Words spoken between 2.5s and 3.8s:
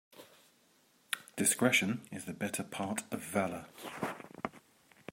part of valour.